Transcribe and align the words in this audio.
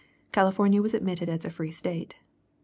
California 0.31 0.81
was 0.81 0.95
admitted 0.95 1.29
as 1.29 1.45
a 1.45 1.51
free 1.51 1.69
State. 1.69 2.15